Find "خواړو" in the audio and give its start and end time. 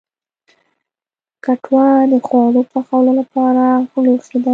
2.25-2.61